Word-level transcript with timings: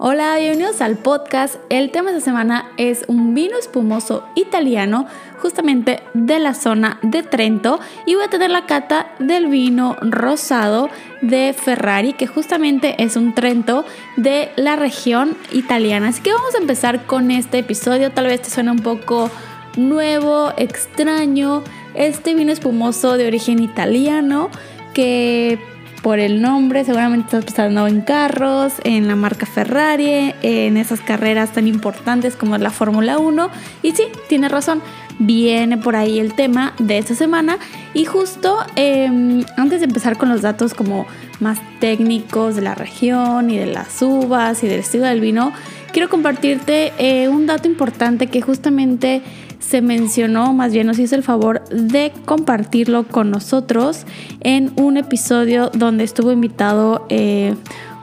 Hola, 0.00 0.36
bienvenidos 0.38 0.80
al 0.80 0.96
podcast. 0.96 1.56
El 1.70 1.90
tema 1.90 2.12
de 2.12 2.18
esta 2.18 2.30
semana 2.30 2.70
es 2.76 3.04
un 3.08 3.34
vino 3.34 3.58
espumoso 3.58 4.24
italiano, 4.36 5.08
justamente 5.42 6.04
de 6.14 6.38
la 6.38 6.54
zona 6.54 7.00
de 7.02 7.24
Trento. 7.24 7.80
Y 8.06 8.14
voy 8.14 8.22
a 8.22 8.30
tener 8.30 8.48
la 8.48 8.64
cata 8.64 9.08
del 9.18 9.48
vino 9.48 9.96
rosado 10.00 10.88
de 11.20 11.52
Ferrari, 11.52 12.12
que 12.12 12.28
justamente 12.28 13.02
es 13.02 13.16
un 13.16 13.34
Trento 13.34 13.84
de 14.16 14.52
la 14.54 14.76
región 14.76 15.36
italiana. 15.50 16.10
Así 16.10 16.22
que 16.22 16.32
vamos 16.32 16.54
a 16.54 16.58
empezar 16.58 17.04
con 17.06 17.32
este 17.32 17.58
episodio. 17.58 18.12
Tal 18.12 18.26
vez 18.26 18.40
te 18.40 18.50
suene 18.50 18.70
un 18.70 18.82
poco 18.84 19.32
nuevo, 19.76 20.52
extraño. 20.56 21.64
Este 21.94 22.34
vino 22.34 22.52
espumoso 22.52 23.16
de 23.16 23.26
origen 23.26 23.58
italiano 23.58 24.48
que 24.94 25.58
por 26.02 26.18
el 26.18 26.40
nombre, 26.40 26.84
seguramente 26.84 27.26
estás 27.26 27.44
pensando 27.44 27.86
en 27.86 28.00
carros, 28.00 28.74
en 28.84 29.08
la 29.08 29.16
marca 29.16 29.46
Ferrari, 29.46 30.34
en 30.42 30.76
esas 30.76 31.00
carreras 31.00 31.52
tan 31.52 31.66
importantes 31.66 32.36
como 32.36 32.56
la 32.58 32.70
Fórmula 32.70 33.18
1. 33.18 33.50
Y 33.82 33.92
sí, 33.92 34.04
tiene 34.28 34.48
razón, 34.48 34.82
viene 35.18 35.76
por 35.76 35.96
ahí 35.96 36.18
el 36.18 36.34
tema 36.34 36.74
de 36.78 36.98
esta 36.98 37.14
semana. 37.14 37.58
Y 37.94 38.04
justo 38.04 38.58
em, 38.76 39.44
antes 39.56 39.80
de 39.80 39.86
empezar 39.86 40.16
con 40.16 40.28
los 40.28 40.42
datos 40.42 40.74
como 40.74 41.06
más 41.40 41.58
técnicos 41.80 42.56
de 42.56 42.62
la 42.62 42.74
región 42.74 43.50
y 43.50 43.58
de 43.58 43.66
las 43.66 44.00
uvas 44.02 44.62
y 44.62 44.68
del 44.68 44.80
estilo 44.80 45.04
del 45.04 45.20
vino, 45.20 45.52
quiero 45.92 46.08
compartirte 46.08 46.92
eh, 46.98 47.28
un 47.28 47.46
dato 47.46 47.68
importante 47.68 48.26
que 48.28 48.40
justamente 48.40 49.22
se 49.58 49.82
mencionó, 49.82 50.52
más 50.52 50.72
bien 50.72 50.86
nos 50.86 50.98
hizo 50.98 51.14
el 51.14 51.22
favor 51.22 51.64
de 51.68 52.12
compartirlo 52.24 53.04
con 53.04 53.30
nosotros 53.30 54.04
en 54.40 54.72
un 54.76 54.96
episodio 54.96 55.70
donde 55.74 56.04
estuvo 56.04 56.32
invitado 56.32 57.06
eh, 57.08 57.54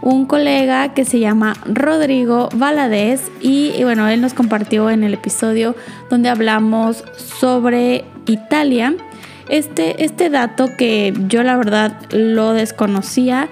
un 0.01 0.25
colega 0.25 0.93
que 0.93 1.05
se 1.05 1.19
llama 1.19 1.55
Rodrigo 1.65 2.49
Valadez 2.55 3.31
y, 3.41 3.71
y, 3.75 3.83
bueno, 3.83 4.07
él 4.07 4.21
nos 4.21 4.33
compartió 4.33 4.89
en 4.89 5.03
el 5.03 5.13
episodio 5.13 5.75
donde 6.09 6.29
hablamos 6.29 7.03
sobre 7.17 8.03
Italia. 8.27 8.93
Este, 9.49 10.03
este 10.03 10.29
dato 10.29 10.69
que 10.77 11.13
yo 11.27 11.43
la 11.43 11.55
verdad 11.55 11.99
lo 12.11 12.53
desconocía. 12.53 13.49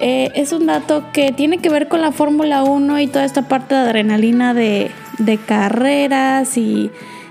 Eh, 0.00 0.30
es 0.34 0.52
un 0.52 0.66
dato 0.66 1.04
que 1.12 1.32
tiene 1.32 1.58
que 1.58 1.68
ver 1.68 1.88
con 1.88 2.00
la 2.00 2.10
Fórmula 2.10 2.62
1 2.62 3.00
y 3.00 3.06
toda 3.06 3.24
esta 3.24 3.48
parte 3.48 3.74
de 3.74 3.80
adrenalina 3.82 4.54
de, 4.54 4.90
de 5.18 5.36
carreras 5.36 6.56
y 6.56 6.90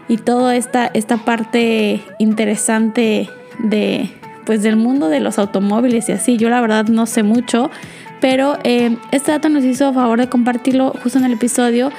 y 0.10 0.18
toda 0.18 0.58
esta, 0.58 0.88
esta 0.88 1.18
parte 1.18 2.02
interesante 2.18 3.30
de, 3.60 4.10
pues, 4.46 4.64
del 4.64 4.76
mundo 4.76 5.08
de 5.08 5.22
los 5.22 5.38
automóviles 5.38 6.10
y 6.10 6.12
así. 6.12 6.36
Yo 6.36 6.50
la 6.50 6.60
verdad 6.60 6.88
no 6.88 7.06
sé 7.06 7.22
mucho, 7.22 7.70
pero 8.20 8.58
eh, 8.64 8.98
este 9.12 9.32
dato 9.32 9.48
nos 9.48 9.64
hizo 9.64 9.94
favor 9.94 10.20
de 10.20 10.28
compartirlo 10.28 10.94
justo 11.04 11.20
en 11.20 11.26
el 11.26 11.34
episodio 11.34 11.92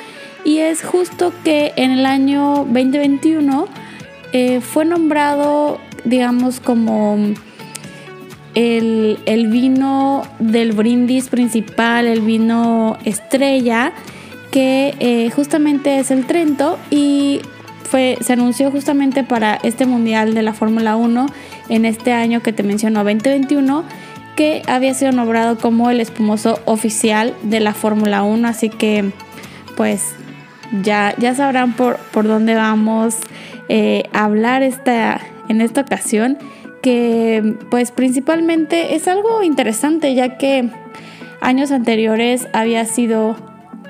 y 0.44 0.58
es 0.58 0.82
justo 0.82 1.32
que 1.44 1.72
en 1.76 1.92
el 1.92 2.04
año 2.04 2.66
2021 2.66 3.68
eh, 4.32 4.60
fue 4.60 4.84
nombrado, 4.84 5.78
digamos, 6.04 6.58
como 6.58 7.16
el, 8.54 9.18
el, 9.26 9.48
vino 9.48 10.22
del 10.38 10.72
brindis 10.72 11.28
principal, 11.28 12.06
el 12.06 12.20
vino 12.20 12.98
estrella, 13.04 13.92
que 14.50 14.94
eh, 14.98 15.30
justamente 15.30 15.98
es 15.98 16.10
el 16.10 16.26
Trento 16.26 16.78
y 16.90 17.40
se 17.90 18.32
anunció 18.32 18.70
justamente 18.70 19.24
para 19.24 19.56
este 19.64 19.84
Mundial 19.84 20.34
de 20.34 20.42
la 20.42 20.52
Fórmula 20.52 20.94
1 20.94 21.26
en 21.70 21.84
este 21.84 22.12
año 22.12 22.40
que 22.40 22.52
te 22.52 22.62
mencionó 22.62 23.02
2021 23.02 23.82
que 24.36 24.62
había 24.68 24.94
sido 24.94 25.10
nombrado 25.10 25.58
como 25.58 25.90
el 25.90 26.00
espumoso 26.00 26.60
oficial 26.66 27.34
de 27.42 27.58
la 27.58 27.74
Fórmula 27.74 28.22
1 28.22 28.46
así 28.46 28.68
que 28.68 29.10
pues 29.76 30.14
ya, 30.82 31.14
ya 31.18 31.34
sabrán 31.34 31.72
por, 31.72 31.96
por 32.12 32.28
dónde 32.28 32.54
vamos 32.54 33.16
eh, 33.68 34.04
a 34.12 34.24
hablar 34.24 34.62
esta, 34.62 35.20
en 35.48 35.60
esta 35.60 35.80
ocasión 35.80 36.38
que 36.82 37.56
pues 37.70 37.90
principalmente 37.92 38.94
es 38.94 39.08
algo 39.08 39.42
interesante 39.42 40.14
ya 40.14 40.38
que 40.38 40.70
años 41.40 41.70
anteriores 41.70 42.48
había 42.52 42.84
sido 42.84 43.36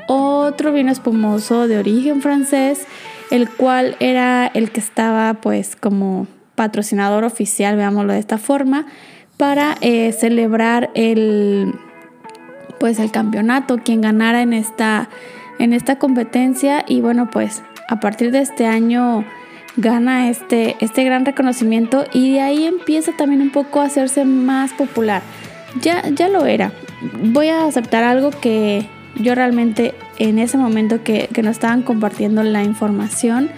otro 0.07 0.73
vino 0.73 0.91
espumoso 0.91 1.69
de 1.69 1.79
origen 1.79 2.21
francés 2.21 2.87
el 3.31 3.49
cual 3.49 3.97
era 4.01 4.47
el 4.49 4.71
que 4.71 4.81
estaba 4.81 5.35
pues 5.35 5.77
como 5.77 6.27
patrocinador 6.57 7.25
oficial, 7.25 7.77
veámoslo 7.77 8.13
de 8.13 8.19
esta 8.19 8.39
forma, 8.39 8.87
para 9.37 9.77
eh, 9.81 10.13
celebrar 10.13 10.91
el 10.95 11.75
pues 12.79 12.99
el 12.99 13.11
campeonato, 13.11 13.79
quien 13.79 14.01
ganara 14.01 14.41
en 14.41 14.55
esta, 14.55 15.11
en 15.59 15.73
esta 15.73 15.99
competencia. 15.99 16.85
Y 16.87 17.01
bueno 17.01 17.31
pues 17.31 17.63
a 17.89 18.01
partir 18.01 18.31
de 18.33 18.41
este 18.41 18.67
año 18.67 19.25
gana 19.81 20.29
este, 20.29 20.77
este 20.81 21.05
gran 21.05 21.25
reconocimiento 21.25 22.05
y 22.13 22.35
de 22.35 22.41
ahí 22.41 22.65
empieza 22.65 23.13
también 23.17 23.41
un 23.41 23.51
poco 23.51 23.81
a 23.81 23.85
hacerse 23.85 24.25
más 24.25 24.73
popular. 24.73 25.23
Ya, 25.81 26.09
ya 26.09 26.29
lo 26.29 26.47
era. 26.47 26.73
Voy 27.23 27.49
a 27.49 27.65
aceptar 27.65 28.03
algo 28.03 28.31
que 28.31 28.87
yo 29.17 29.35
realmente 29.35 29.95
en 30.19 30.39
ese 30.39 30.59
momento 30.59 31.03
que, 31.03 31.29
que 31.33 31.43
nos 31.43 31.53
estaban 31.53 31.83
compartiendo 31.83 32.43
la 32.43 32.63
información, 32.63 33.51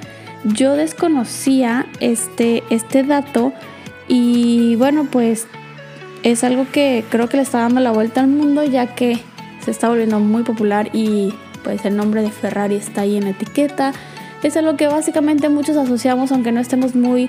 yo 0.45 0.77
desconocía 0.77 1.87
este, 2.01 2.63
este 2.71 3.03
dato 3.03 3.53
y 4.09 4.77
bueno, 4.77 5.07
pues 5.11 5.47
es 6.23 6.45
algo 6.45 6.67
que 6.71 7.05
creo 7.11 7.29
que 7.29 7.37
le 7.37 7.43
está 7.43 7.59
dando 7.59 7.81
la 7.81 7.91
vuelta 7.91 8.21
al 8.21 8.29
mundo 8.29 8.65
ya 8.65 8.95
que 8.95 9.19
se 9.65 9.71
está 9.71 9.89
volviendo 9.89 10.21
muy 10.21 10.43
popular 10.43 10.91
y 10.93 11.33
pues 11.63 11.85
el 11.85 11.97
nombre 11.97 12.23
de 12.23 12.31
Ferrari 12.31 12.77
está 12.77 13.03
ahí 13.03 13.17
en 13.17 13.25
la 13.25 13.31
etiqueta. 13.31 13.93
Es 14.43 14.57
algo 14.57 14.77
que 14.77 14.87
básicamente 14.87 15.49
muchos 15.49 15.77
asociamos 15.77 16.33
aunque 16.33 16.53
no 16.53 16.61
estemos 16.61 16.95
muy 16.95 17.29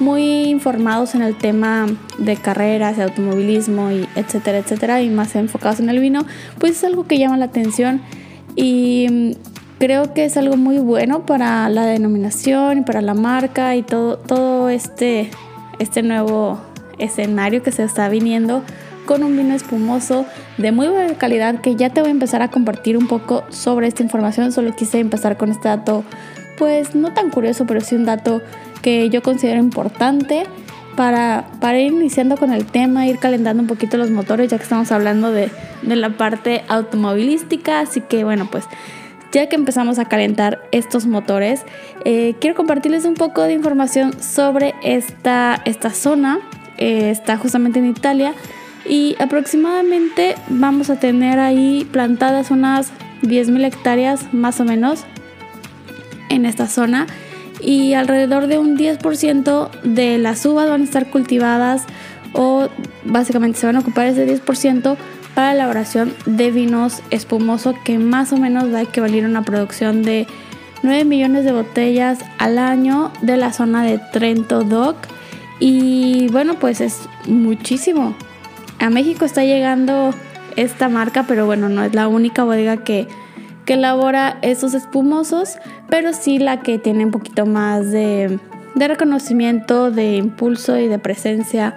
muy 0.00 0.44
informados 0.44 1.14
en 1.14 1.22
el 1.22 1.36
tema 1.36 1.86
de 2.18 2.36
carreras, 2.36 2.96
de 2.96 3.02
automovilismo 3.02 3.90
y 3.90 4.08
etcétera, 4.16 4.58
etcétera, 4.58 5.02
y 5.02 5.10
más 5.10 5.36
enfocados 5.36 5.80
en 5.80 5.90
el 5.90 6.00
vino, 6.00 6.24
pues 6.58 6.72
es 6.72 6.84
algo 6.84 7.06
que 7.06 7.18
llama 7.18 7.36
la 7.36 7.44
atención 7.46 8.00
y 8.56 9.06
mm, 9.10 9.30
creo 9.78 10.14
que 10.14 10.24
es 10.24 10.36
algo 10.36 10.56
muy 10.56 10.78
bueno 10.78 11.26
para 11.26 11.68
la 11.68 11.86
denominación 11.86 12.78
y 12.78 12.80
para 12.82 13.02
la 13.02 13.14
marca 13.14 13.76
y 13.76 13.82
todo, 13.82 14.16
todo 14.16 14.68
este, 14.68 15.30
este 15.78 16.02
nuevo 16.02 16.60
escenario 16.98 17.62
que 17.62 17.72
se 17.72 17.84
está 17.84 18.08
viniendo 18.08 18.62
con 19.06 19.22
un 19.24 19.36
vino 19.36 19.54
espumoso 19.54 20.26
de 20.58 20.70
muy 20.72 20.88
buena 20.88 21.14
calidad 21.14 21.60
que 21.60 21.74
ya 21.74 21.90
te 21.90 22.00
voy 22.00 22.10
a 22.10 22.12
empezar 22.12 22.42
a 22.42 22.48
compartir 22.48 22.96
un 22.96 23.08
poco 23.08 23.42
sobre 23.48 23.88
esta 23.88 24.02
información. 24.02 24.52
Solo 24.52 24.76
quise 24.76 25.00
empezar 25.00 25.36
con 25.36 25.50
este 25.50 25.68
dato, 25.68 26.04
pues 26.60 26.94
no 26.94 27.14
tan 27.14 27.30
curioso, 27.30 27.64
pero 27.64 27.80
sí 27.80 27.96
un 27.96 28.04
dato 28.04 28.42
que 28.82 29.08
yo 29.08 29.22
considero 29.22 29.58
importante 29.58 30.44
para, 30.94 31.46
para 31.58 31.80
ir 31.80 31.90
iniciando 31.90 32.36
con 32.36 32.52
el 32.52 32.66
tema, 32.66 33.06
ir 33.06 33.18
calentando 33.18 33.62
un 33.62 33.66
poquito 33.66 33.96
los 33.96 34.10
motores, 34.10 34.50
ya 34.50 34.58
que 34.58 34.64
estamos 34.64 34.92
hablando 34.92 35.32
de, 35.32 35.50
de 35.80 35.96
la 35.96 36.10
parte 36.18 36.62
automovilística. 36.68 37.80
Así 37.80 38.02
que 38.02 38.24
bueno, 38.24 38.46
pues 38.50 38.64
ya 39.32 39.48
que 39.48 39.56
empezamos 39.56 39.98
a 39.98 40.04
calentar 40.04 40.60
estos 40.70 41.06
motores, 41.06 41.62
eh, 42.04 42.34
quiero 42.42 42.54
compartirles 42.54 43.06
un 43.06 43.14
poco 43.14 43.40
de 43.44 43.54
información 43.54 44.12
sobre 44.22 44.74
esta, 44.82 45.62
esta 45.64 45.88
zona. 45.88 46.40
Eh, 46.76 47.08
está 47.08 47.38
justamente 47.38 47.78
en 47.78 47.86
Italia 47.86 48.34
y 48.86 49.16
aproximadamente 49.18 50.34
vamos 50.50 50.90
a 50.90 50.96
tener 50.96 51.38
ahí 51.38 51.88
plantadas 51.90 52.50
unas 52.50 52.90
10.000 53.22 53.64
hectáreas 53.64 54.34
más 54.34 54.60
o 54.60 54.66
menos 54.66 55.06
en 56.30 56.46
esta 56.46 56.66
zona 56.66 57.06
y 57.60 57.92
alrededor 57.92 58.46
de 58.46 58.58
un 58.58 58.78
10% 58.78 59.70
de 59.82 60.16
las 60.16 60.46
uvas 60.46 60.70
van 60.70 60.80
a 60.80 60.84
estar 60.84 61.10
cultivadas 61.10 61.84
o 62.32 62.68
básicamente 63.04 63.58
se 63.58 63.66
van 63.66 63.76
a 63.76 63.80
ocupar 63.80 64.06
ese 64.06 64.26
10% 64.26 64.96
para 65.34 65.48
la 65.48 65.54
elaboración 65.54 66.14
de 66.26 66.50
vinos 66.50 67.02
espumosos 67.10 67.74
que 67.84 67.98
más 67.98 68.32
o 68.32 68.36
menos 68.36 68.72
va 68.72 68.78
a 68.78 68.82
equivaler 68.82 69.24
a 69.24 69.28
una 69.28 69.42
producción 69.42 70.02
de 70.02 70.26
9 70.82 71.04
millones 71.04 71.44
de 71.44 71.52
botellas 71.52 72.20
al 72.38 72.58
año 72.58 73.12
de 73.20 73.36
la 73.36 73.52
zona 73.52 73.84
de 73.84 73.98
Trento 74.12 74.64
Dock. 74.64 74.96
Y 75.58 76.28
bueno 76.28 76.54
pues 76.58 76.80
es 76.80 77.08
muchísimo. 77.26 78.14
A 78.78 78.88
México 78.88 79.24
está 79.24 79.44
llegando 79.44 80.14
esta 80.56 80.88
marca 80.88 81.24
pero 81.28 81.46
bueno 81.46 81.68
no 81.68 81.84
es 81.84 81.94
la 81.94 82.08
única 82.08 82.44
bodega 82.44 82.78
que 82.78 83.06
que 83.70 83.74
elabora 83.74 84.36
esos 84.42 84.74
espumosos, 84.74 85.58
pero 85.88 86.12
sí 86.12 86.40
la 86.40 86.60
que 86.60 86.80
tiene 86.80 87.04
un 87.04 87.12
poquito 87.12 87.46
más 87.46 87.92
de, 87.92 88.40
reconocimiento, 88.74 89.92
de 89.92 90.16
impulso 90.16 90.76
y 90.76 90.88
de 90.88 90.98
presencia 90.98 91.76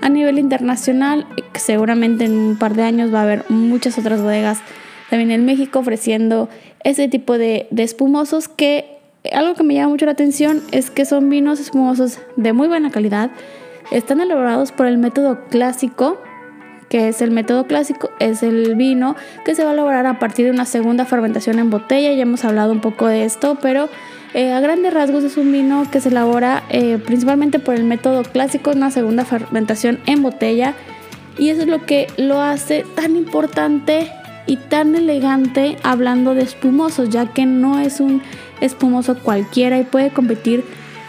a 0.00 0.08
nivel 0.08 0.38
internacional. 0.38 1.26
Seguramente 1.52 2.24
en 2.24 2.32
un 2.32 2.56
par 2.56 2.72
de 2.72 2.84
años 2.84 3.12
va 3.12 3.18
a 3.18 3.22
haber 3.24 3.44
muchas 3.50 3.98
otras 3.98 4.22
bodegas 4.22 4.60
también 5.10 5.32
en 5.32 5.44
México 5.44 5.80
ofreciendo 5.80 6.48
ese 6.82 7.08
tipo 7.08 7.36
de 7.36 7.68
espumosos 7.76 8.48
que 8.48 8.96
algo 9.30 9.52
que 9.52 9.64
me 9.64 9.74
llama 9.74 9.90
mucho 9.90 10.06
la 10.06 10.12
atención 10.12 10.62
es 10.72 10.90
que 10.90 11.04
son 11.04 11.28
vinos 11.28 11.60
espumosos 11.60 12.20
de 12.36 12.54
muy 12.54 12.68
buena 12.68 12.90
calidad. 12.90 13.30
Están 13.90 14.22
elaborados 14.22 14.72
por 14.72 14.86
el 14.86 14.96
método 14.96 15.44
clásico, 15.50 16.16
que 16.94 17.08
es 17.08 17.22
el 17.22 17.32
método 17.32 17.66
clásico, 17.66 18.12
es 18.20 18.44
el 18.44 18.76
vino 18.76 19.16
que 19.44 19.56
se 19.56 19.64
va 19.64 19.70
a 19.70 19.72
elaborar 19.72 20.06
a 20.06 20.20
partir 20.20 20.44
de 20.44 20.52
una 20.52 20.64
segunda 20.64 21.04
fermentación 21.04 21.58
en 21.58 21.68
botella. 21.68 22.12
Ya 22.12 22.22
hemos 22.22 22.44
hablado 22.44 22.70
un 22.70 22.78
poco 22.78 23.08
de 23.08 23.24
esto, 23.24 23.58
pero 23.60 23.88
eh, 24.32 24.52
a 24.52 24.60
grandes 24.60 24.94
rasgos 24.94 25.24
es 25.24 25.36
un 25.36 25.50
vino 25.50 25.90
que 25.90 26.00
se 26.00 26.10
elabora 26.10 26.62
eh, 26.68 26.98
principalmente 27.04 27.58
por 27.58 27.74
el 27.74 27.82
método 27.82 28.22
clásico, 28.22 28.70
una 28.70 28.92
segunda 28.92 29.24
fermentación 29.24 29.98
en 30.06 30.22
botella. 30.22 30.74
Y 31.36 31.48
eso 31.48 31.62
es 31.62 31.66
lo 31.66 31.84
que 31.84 32.06
lo 32.16 32.40
hace 32.40 32.86
tan 32.94 33.16
importante 33.16 34.08
y 34.46 34.54
tan 34.54 34.94
elegante 34.94 35.76
hablando 35.82 36.36
de 36.36 36.42
espumosos, 36.42 37.10
ya 37.10 37.26
que 37.26 37.44
no 37.44 37.80
es 37.80 37.98
un 37.98 38.22
espumoso 38.60 39.18
cualquiera 39.18 39.80
y 39.80 39.82
puede 39.82 40.10
competir 40.10 40.62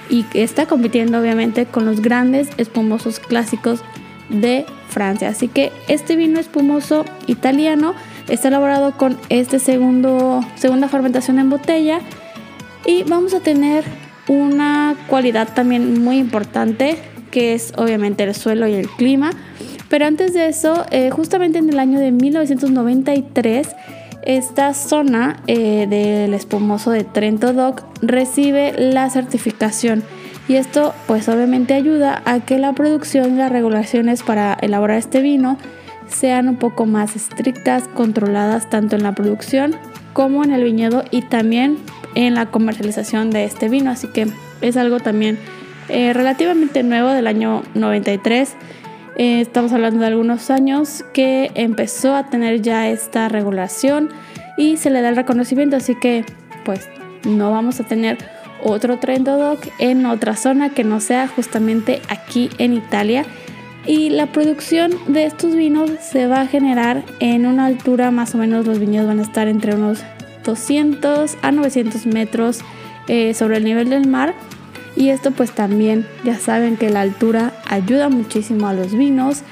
y 0.09 0.25
está 0.33 0.65
compitiendo 0.65 1.19
obviamente 1.19 1.67
con 1.67 1.85
los 1.85 2.01
grandes 2.01 2.49
espumosos 2.57 3.19
clásicos 3.19 3.83
de 4.29 4.65
Francia. 4.89 5.29
Así 5.29 5.47
que 5.47 5.71
este 5.87 6.15
vino 6.15 6.39
espumoso 6.39 7.05
italiano 7.27 7.93
está 8.27 8.47
elaborado 8.47 8.97
con 8.97 9.17
este 9.29 9.59
segundo 9.59 10.43
segunda 10.55 10.87
fermentación 10.87 11.39
en 11.39 11.49
botella 11.49 11.99
y 12.85 13.03
vamos 13.03 13.33
a 13.33 13.39
tener 13.39 13.83
una 14.27 14.95
cualidad 15.07 15.53
también 15.53 16.03
muy 16.03 16.17
importante 16.17 16.97
que 17.31 17.53
es 17.53 17.73
obviamente 17.77 18.23
el 18.23 18.33
suelo 18.33 18.67
y 18.67 18.73
el 18.73 18.87
clima. 18.87 19.31
Pero 19.89 20.05
antes 20.05 20.33
de 20.33 20.47
eso, 20.47 20.85
eh, 20.89 21.09
justamente 21.09 21.59
en 21.59 21.69
el 21.69 21.79
año 21.79 21.99
de 21.99 22.11
1993, 22.11 23.67
esta 24.23 24.73
zona 24.73 25.43
eh, 25.45 25.85
del 25.87 26.33
espumoso 26.33 26.91
de 26.91 27.03
Trento 27.03 27.53
Dock 27.53 27.83
recibe 28.01 28.73
la 28.77 29.09
certificación 29.09 30.03
y 30.47 30.55
esto 30.55 30.93
pues 31.07 31.27
obviamente 31.29 31.73
ayuda 31.73 32.21
a 32.25 32.39
que 32.39 32.59
la 32.59 32.73
producción 32.73 33.33
y 33.33 33.37
las 33.37 33.51
regulaciones 33.51 34.23
para 34.23 34.57
elaborar 34.61 34.97
este 34.97 35.21
vino 35.21 35.57
sean 36.07 36.47
un 36.47 36.57
poco 36.57 36.85
más 36.85 37.15
estrictas, 37.15 37.87
controladas 37.87 38.69
tanto 38.69 38.95
en 38.95 39.03
la 39.03 39.13
producción 39.13 39.75
como 40.13 40.43
en 40.43 40.51
el 40.51 40.63
viñedo 40.63 41.03
y 41.11 41.23
también 41.23 41.77
en 42.13 42.35
la 42.35 42.45
comercialización 42.47 43.31
de 43.31 43.43
este 43.43 43.69
vino. 43.69 43.91
Así 43.91 44.07
que 44.07 44.27
es 44.61 44.77
algo 44.77 44.99
también 44.99 45.37
eh, 45.89 46.13
relativamente 46.13 46.83
nuevo 46.83 47.09
del 47.09 47.27
año 47.27 47.63
93. 47.73 48.55
Eh, 49.17 49.41
estamos 49.41 49.73
hablando 49.73 49.99
de 49.99 50.07
algunos 50.07 50.49
años 50.49 51.03
que 51.13 51.51
empezó 51.55 52.15
a 52.15 52.29
tener 52.29 52.61
ya 52.61 52.89
esta 52.89 53.29
regulación 53.29 54.09
y 54.57 54.77
se 54.77 54.89
le 54.89 55.01
da 55.01 55.09
el 55.09 55.15
reconocimiento. 55.15 55.75
Así 55.75 55.95
que 55.95 56.23
pues 56.63 56.87
no 57.25 57.51
vamos 57.51 57.79
a 57.79 57.83
tener 57.83 58.17
otro 58.63 58.97
Trento 58.97 59.37
Doc 59.37 59.67
en 59.79 60.05
otra 60.05 60.35
zona 60.35 60.69
que 60.69 60.83
no 60.83 60.99
sea 60.99 61.27
justamente 61.27 62.01
aquí 62.09 62.49
en 62.57 62.73
Italia. 62.73 63.25
Y 63.85 64.09
la 64.09 64.27
producción 64.27 64.91
de 65.07 65.25
estos 65.25 65.55
vinos 65.55 65.91
se 66.01 66.25
va 66.25 66.41
a 66.41 66.47
generar 66.47 67.03
en 67.19 67.45
una 67.45 67.65
altura 67.65 68.09
más 68.09 68.33
o 68.33 68.39
menos, 68.39 68.65
los 68.65 68.79
viñedos 68.79 69.07
van 69.07 69.19
a 69.19 69.23
estar 69.23 69.47
entre 69.47 69.75
unos 69.75 70.03
200 70.43 71.37
a 71.41 71.51
900 71.51 72.05
metros 72.07 72.61
eh, 73.07 73.33
sobre 73.33 73.57
el 73.57 73.63
nivel 73.63 73.89
del 73.89 74.07
mar. 74.07 74.33
Y 74.95 75.09
esto 75.09 75.31
pues 75.31 75.51
también 75.51 76.07
ya 76.23 76.39
saben 76.39 76.77
que 76.77 76.89
la 76.89 77.01
altura 77.01 77.53
ayuda 77.69 78.09
muchísimo 78.09 78.67
a 78.67 78.73
los 78.73 78.93
vinos. 78.93 79.43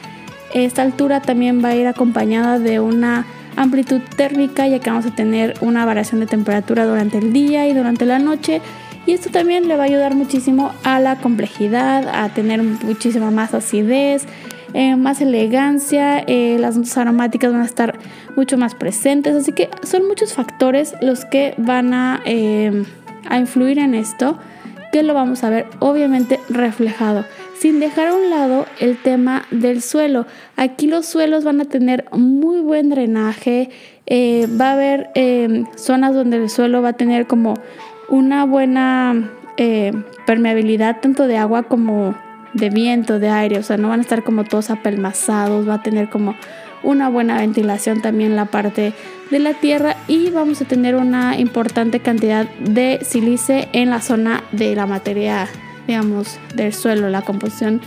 Esta 0.53 0.81
altura 0.81 1.21
también 1.21 1.63
va 1.63 1.69
a 1.69 1.75
ir 1.75 1.87
acompañada 1.87 2.59
de 2.59 2.79
una 2.79 3.25
amplitud 3.55 4.01
térmica 4.15 4.67
ya 4.67 4.79
que 4.79 4.89
vamos 4.89 5.05
a 5.05 5.13
tener 5.13 5.55
una 5.61 5.85
variación 5.85 6.21
de 6.21 6.27
temperatura 6.27 6.85
durante 6.85 7.17
el 7.17 7.33
día 7.33 7.67
y 7.67 7.73
durante 7.73 8.05
la 8.05 8.19
noche. 8.19 8.61
Y 9.05 9.11
esto 9.11 9.29
también 9.29 9.67
le 9.67 9.75
va 9.75 9.83
a 9.83 9.85
ayudar 9.87 10.15
muchísimo 10.15 10.71
a 10.83 10.99
la 10.99 11.17
complejidad, 11.17 12.07
a 12.07 12.29
tener 12.29 12.63
muchísima 12.63 13.31
más 13.31 13.53
acidez, 13.53 14.25
eh, 14.73 14.95
más 14.95 15.21
elegancia, 15.21 16.23
eh, 16.25 16.57
las 16.59 16.77
notas 16.77 16.97
aromáticas 16.97 17.51
van 17.51 17.61
a 17.61 17.65
estar 17.65 17.99
mucho 18.35 18.57
más 18.57 18.73
presentes, 18.73 19.35
así 19.35 19.51
que 19.51 19.69
son 19.83 20.07
muchos 20.07 20.33
factores 20.33 20.95
los 20.99 21.25
que 21.25 21.53
van 21.57 21.93
a, 21.93 22.21
eh, 22.25 22.83
a 23.29 23.37
influir 23.37 23.77
en 23.77 23.93
esto, 23.93 24.39
que 24.91 25.03
lo 25.03 25.13
vamos 25.13 25.43
a 25.43 25.51
ver 25.51 25.67
obviamente 25.79 26.39
reflejado, 26.49 27.23
sin 27.59 27.79
dejar 27.79 28.07
a 28.07 28.15
un 28.15 28.31
lado 28.31 28.65
el 28.79 28.97
tema 28.97 29.45
del 29.51 29.83
suelo. 29.83 30.25
Aquí 30.55 30.87
los 30.87 31.05
suelos 31.05 31.43
van 31.43 31.61
a 31.61 31.65
tener 31.65 32.05
muy 32.11 32.59
buen 32.61 32.89
drenaje, 32.89 33.69
va 34.09 34.69
a 34.69 34.73
haber 34.73 35.11
zonas 35.75 36.13
donde 36.13 36.37
el 36.37 36.49
suelo 36.49 36.81
va 36.81 36.89
a 36.89 36.93
tener 36.93 37.25
como 37.25 37.55
una 38.13 38.45
buena 38.45 39.31
permeabilidad 40.27 41.01
tanto 41.01 41.25
de 41.25 41.37
agua 41.37 41.63
como 41.63 42.15
de 42.53 42.69
viento, 42.69 43.17
de 43.17 43.29
aire, 43.29 43.57
o 43.57 43.63
sea, 43.63 43.77
no 43.77 43.89
van 43.89 44.01
a 44.01 44.03
estar 44.03 44.23
como 44.23 44.43
todos 44.43 44.69
apelmazados, 44.69 45.67
va 45.67 45.75
a 45.75 45.81
tener 45.81 46.11
como 46.11 46.35
una 46.83 47.09
buena 47.09 47.39
ventilación 47.39 48.03
también 48.03 48.35
la 48.35 48.45
parte 48.45 48.93
de 49.31 49.39
la 49.39 49.55
tierra 49.55 49.95
y 50.07 50.29
vamos 50.29 50.61
a 50.61 50.65
tener 50.65 50.95
una 50.95 51.39
importante 51.39 52.01
cantidad 52.01 52.47
de 52.59 52.99
sílice 53.01 53.67
en 53.73 53.89
la 53.89 53.99
zona 53.99 54.43
de 54.51 54.75
la 54.75 54.85
materia, 54.85 55.47
digamos, 55.87 56.37
del 56.53 56.71
suelo, 56.71 57.09
la 57.09 57.23
composición 57.23 57.81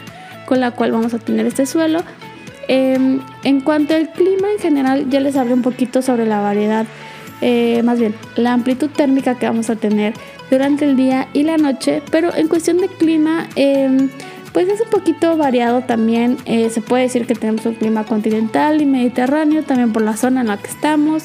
con 0.45 0.59
la 0.59 0.73
cual 0.73 0.91
vamos 0.91 1.15
a 1.15 1.21
tener 1.21 1.47
este 1.47 1.67
suelo. 1.67 2.03
Em, 2.67 3.21
en 3.45 3.61
cuanto 3.61 3.95
al 3.95 4.11
clima 4.11 4.51
en 4.51 4.59
general, 4.59 5.09
ya 5.09 5.21
les 5.21 5.37
hablé 5.37 5.55
un 5.55 5.63
poquito 5.63 6.03
sobre 6.03 6.27
la 6.27 6.41
variedad, 6.41 6.85
eh, 7.41 7.83
más 7.83 7.99
bien 7.99 8.15
la 8.37 8.53
amplitud 8.53 8.89
térmica 8.89 9.39
que 9.39 9.47
vamos 9.47 9.69
a 9.71 9.77
tener 9.77 10.15
durante 10.51 10.85
el 10.85 10.97
día 10.97 11.29
y 11.33 11.43
la 11.43 11.57
noche, 11.57 12.03
pero 12.11 12.35
en 12.35 12.49
cuestión 12.49 12.79
de 12.79 12.89
clima, 12.89 13.49
eh, 13.57 14.09
pues 14.53 14.69
es 14.69 14.81
un 14.81 14.91
poquito 14.91 15.37
variado 15.37 15.83
también. 15.83 16.39
Eh, 16.47 16.71
se 16.71 16.81
puede 16.81 17.05
decir 17.05 17.27
que 17.27 17.35
tenemos 17.35 17.67
un 17.67 17.75
clima 17.75 18.05
continental 18.05 18.81
y 18.81 18.87
mediterráneo, 18.87 19.63
también 19.65 19.93
por 19.93 20.03
la 20.03 20.17
zona 20.17 20.43
en 20.43 20.49
la 20.49 20.57
que 20.57 20.69
estamos. 20.69 21.25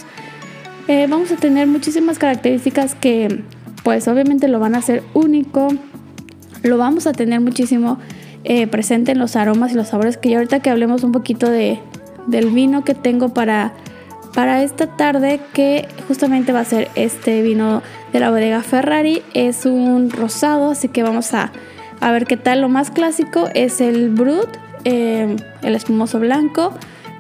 Eh, 0.87 1.07
vamos 1.09 1.31
a 1.31 1.35
tener 1.35 1.67
muchísimas 1.67 2.17
características 2.19 2.95
que 2.95 3.43
pues 3.83 4.07
obviamente 4.07 4.47
lo 4.47 4.59
van 4.59 4.75
a 4.75 4.79
hacer 4.79 5.03
único. 5.13 5.69
Lo 6.63 6.77
vamos 6.77 7.07
a 7.07 7.13
tener 7.13 7.39
muchísimo 7.41 7.99
presente 8.71 9.11
en 9.11 9.19
los 9.19 9.35
aromas 9.35 9.71
y 9.71 9.75
los 9.75 9.89
sabores 9.89 10.17
que 10.17 10.29
ya 10.29 10.37
ahorita 10.37 10.61
que 10.61 10.71
hablemos 10.71 11.03
un 11.03 11.11
poquito 11.11 11.49
de, 11.49 11.79
del 12.25 12.49
vino 12.49 12.83
que 12.83 12.95
tengo 12.95 13.29
para, 13.29 13.73
para 14.33 14.63
esta 14.63 14.87
tarde 14.87 15.39
que 15.53 15.87
justamente 16.07 16.53
va 16.53 16.61
a 16.61 16.65
ser 16.65 16.89
este 16.95 17.41
vino 17.41 17.81
de 18.13 18.19
la 18.19 18.29
bodega 18.29 18.61
Ferrari. 18.61 19.21
Es 19.33 19.65
un 19.65 20.09
rosado, 20.09 20.71
así 20.71 20.87
que 20.87 21.03
vamos 21.03 21.33
a 21.33 21.51
a 22.01 22.11
ver 22.11 22.25
qué 22.25 22.35
tal. 22.35 22.59
Lo 22.59 22.67
más 22.67 22.91
clásico 22.91 23.47
es 23.53 23.79
el 23.79 24.09
Brut, 24.09 24.49
eh, 24.83 25.37
el 25.61 25.75
espumoso 25.75 26.19
blanco. 26.19 26.73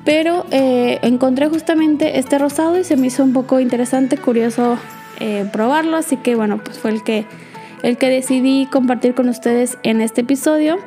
Pero 0.03 0.47
eh, 0.49 0.97
encontré 1.03 1.47
justamente 1.47 2.17
este 2.17 2.39
rosado 2.39 2.79
y 2.79 2.83
se 2.83 2.97
me 2.97 3.07
hizo 3.07 3.23
un 3.23 3.33
poco 3.33 3.59
interesante, 3.59 4.17
curioso 4.17 4.77
eh, 5.19 5.47
probarlo. 5.53 5.95
Así 5.95 6.17
que 6.17 6.35
bueno, 6.35 6.57
pues 6.57 6.79
fue 6.79 6.89
el 6.89 7.03
que, 7.03 7.25
el 7.83 7.97
que 7.97 8.09
decidí 8.09 8.67
compartir 8.71 9.13
con 9.13 9.29
ustedes 9.29 9.77
en 9.83 10.01
este 10.01 10.21
episodio. 10.21 10.79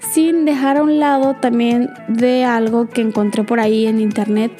Sin 0.00 0.44
dejar 0.44 0.76
a 0.76 0.82
un 0.82 0.98
lado 0.98 1.34
también 1.34 1.90
de 2.08 2.44
algo 2.44 2.88
que 2.88 3.00
encontré 3.00 3.44
por 3.44 3.60
ahí 3.60 3.86
en 3.86 4.00
internet. 4.00 4.50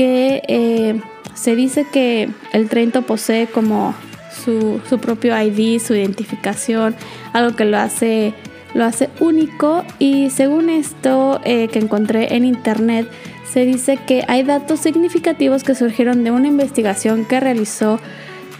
Que 0.00 1.02
se 1.34 1.56
dice 1.56 1.86
que 1.90 2.30
el 2.52 2.68
Trento 2.68 3.02
posee 3.02 3.46
como 3.46 3.94
su, 4.44 4.80
su 4.88 4.98
propio 4.98 5.40
ID, 5.40 5.80
su 5.80 5.94
identificación 5.94 6.94
algo 7.32 7.56
que 7.56 7.64
lo 7.64 7.78
hace, 7.78 8.34
lo 8.74 8.84
hace 8.84 9.10
único 9.20 9.84
y 9.98 10.30
según 10.30 10.70
esto 10.70 11.40
eh, 11.44 11.68
que 11.68 11.78
encontré 11.78 12.34
en 12.36 12.44
internet, 12.44 13.08
se 13.50 13.64
dice 13.64 13.98
que 14.06 14.24
hay 14.28 14.42
datos 14.42 14.80
significativos 14.80 15.64
que 15.64 15.74
surgieron 15.74 16.24
de 16.24 16.30
una 16.30 16.48
investigación 16.48 17.24
que 17.24 17.40
realizó 17.40 17.98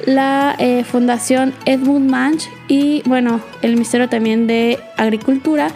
la 0.06 0.56
eh, 0.58 0.84
Fundación 0.84 1.52
Edmund 1.66 2.10
Munch 2.10 2.48
y 2.66 3.02
bueno, 3.06 3.40
el 3.62 3.74
Ministerio 3.74 4.08
también 4.08 4.46
de 4.46 4.78
Agricultura. 4.96 5.68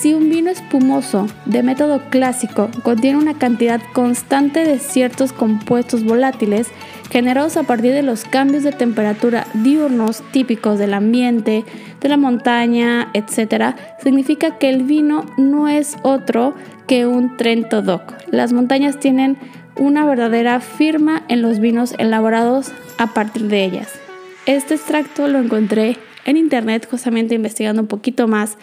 Si 0.00 0.14
un 0.14 0.30
vino 0.30 0.48
espumoso 0.48 1.26
de 1.44 1.64
método 1.64 2.08
clásico 2.08 2.70
contiene 2.84 3.18
una 3.18 3.36
cantidad 3.36 3.80
constante 3.92 4.62
de 4.64 4.78
ciertos 4.78 5.32
compuestos 5.32 6.04
volátiles, 6.04 6.68
generados 7.10 7.56
a 7.56 7.64
partir 7.64 7.92
de 7.92 8.04
los 8.04 8.24
cambios 8.24 8.62
de 8.62 8.70
temperatura 8.70 9.48
diurnos 9.54 10.22
típicos 10.30 10.78
del 10.78 10.94
ambiente, 10.94 11.64
de 12.00 12.08
la 12.08 12.16
montaña, 12.16 13.10
etc., 13.12 13.74
significa 14.00 14.56
que 14.58 14.68
el 14.68 14.84
vino 14.84 15.26
no 15.36 15.68
es 15.68 15.96
otro 16.04 16.54
que 16.86 17.04
un 17.08 17.36
Trento 17.36 17.82
Doc. 17.82 18.14
Las 18.30 18.52
montañas 18.52 19.00
tienen 19.00 19.36
una 19.74 20.06
verdadera 20.06 20.60
firma 20.60 21.24
en 21.26 21.42
los 21.42 21.58
vinos 21.58 21.96
elaborados 21.98 22.70
a 22.98 23.14
partir 23.14 23.48
de 23.48 23.64
ellas. 23.64 23.98
Este 24.46 24.74
extracto 24.74 25.26
lo 25.26 25.40
encontré 25.40 25.96
en 26.24 26.36
internet 26.36 26.86
justamente 26.88 27.34
investigando 27.34 27.82
un 27.82 27.88
poquito 27.88 28.28
más 28.28 28.58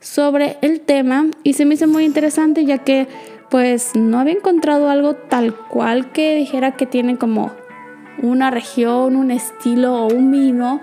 sobre 0.00 0.56
el 0.62 0.80
tema 0.80 1.26
y 1.44 1.52
se 1.52 1.64
me 1.64 1.74
hizo 1.74 1.86
muy 1.86 2.04
interesante 2.04 2.64
ya 2.64 2.78
que 2.78 3.06
pues 3.50 3.94
no 3.94 4.18
había 4.18 4.34
encontrado 4.34 4.88
algo 4.88 5.14
tal 5.14 5.54
cual 5.54 6.12
que 6.12 6.36
dijera 6.36 6.72
que 6.72 6.86
tiene 6.86 7.16
como 7.16 7.52
una 8.22 8.50
región, 8.50 9.16
un 9.16 9.30
estilo 9.30 9.94
o 9.94 10.06
un 10.06 10.30
vino. 10.30 10.80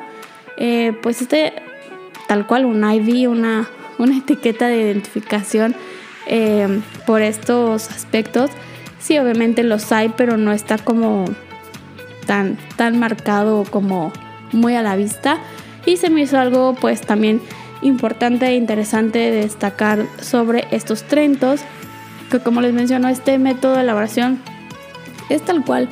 Eh, 0.57 0.93
pues 1.01 1.21
este 1.21 1.53
tal 2.27 2.45
cual 2.45 2.65
un 2.65 2.83
IV, 2.83 3.29
una, 3.29 3.69
una 3.97 4.17
etiqueta 4.17 4.67
de 4.67 4.81
identificación 4.81 5.75
eh, 6.25 6.81
por 7.05 7.21
estos 7.21 7.89
aspectos. 7.89 8.51
Sí, 8.99 9.17
obviamente 9.17 9.63
los 9.63 9.91
hay, 9.91 10.09
pero 10.09 10.35
no 10.35 10.51
está 10.51 10.77
como 10.77 11.25
tan, 12.25 12.57
tan 12.75 12.99
marcado 12.99 13.63
como 13.69 14.11
muy 14.51 14.75
a 14.75 14.81
la 14.81 14.95
vista. 14.97 15.37
Y 15.85 15.97
se 15.97 16.09
me 16.09 16.21
hizo 16.21 16.37
algo 16.37 16.75
pues 16.79 16.99
también 16.99 17.39
importante 17.81 18.45
e 18.47 18.55
interesante 18.55 19.19
destacar 19.31 20.05
sobre 20.21 20.67
estos 20.71 21.03
trentos 21.03 21.61
que 22.29 22.39
como 22.39 22.61
les 22.61 22.73
menciono, 22.73 23.07
este 23.07 23.37
método 23.37 23.75
de 23.75 23.81
elaboración 23.81 24.39
es 25.29 25.43
tal 25.43 25.63
cual 25.63 25.89